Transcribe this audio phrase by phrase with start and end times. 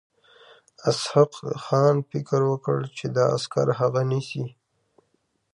[0.89, 1.31] اسحق
[1.63, 4.45] خان فکر وکړ چې دا عسکر هغه نیسي.